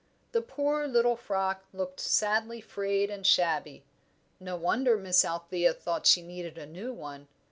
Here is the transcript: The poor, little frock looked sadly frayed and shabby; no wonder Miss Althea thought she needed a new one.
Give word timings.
The 0.31 0.41
poor, 0.41 0.87
little 0.87 1.15
frock 1.15 1.63
looked 1.71 1.99
sadly 1.99 2.59
frayed 2.59 3.11
and 3.11 3.23
shabby; 3.23 3.85
no 4.39 4.55
wonder 4.55 4.97
Miss 4.97 5.23
Althea 5.23 5.75
thought 5.75 6.07
she 6.07 6.23
needed 6.23 6.57
a 6.57 6.65
new 6.65 6.91
one. 6.91 7.27